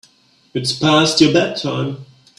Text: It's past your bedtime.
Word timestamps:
It's 0.55 0.73
past 0.73 1.21
your 1.21 1.31
bedtime. 1.31 1.97